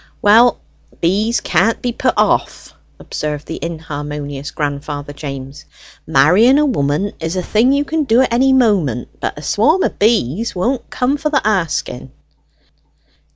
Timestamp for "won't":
10.55-10.89